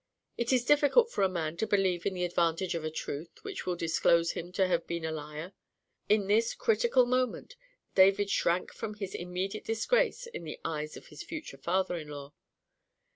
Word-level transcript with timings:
It 0.35 0.51
is 0.51 0.65
difficult 0.65 1.11
for 1.11 1.23
a 1.23 1.29
man 1.29 1.57
to 1.57 1.67
believe 1.67 2.07
in 2.07 2.15
the 2.15 2.23
advantage 2.23 2.73
of 2.73 2.83
a 2.83 2.89
truth 2.89 3.37
which 3.43 3.67
will 3.67 3.75
disclose 3.75 4.31
him 4.31 4.51
to 4.53 4.65
have 4.65 4.87
been 4.87 5.05
a 5.05 5.11
liar. 5.11 5.53
In 6.09 6.25
this 6.25 6.55
critical 6.55 7.05
moment, 7.05 7.55
David 7.93 8.31
shrank 8.31 8.73
from 8.73 8.93
this 8.93 9.13
immediate 9.13 9.63
disgrace 9.65 10.25
in 10.25 10.43
the 10.43 10.59
eyes 10.65 10.97
of 10.97 11.09
his 11.09 11.21
future 11.21 11.59
father 11.59 11.97
in 11.97 12.07
law. 12.07 12.29
"Mr. 12.29 12.33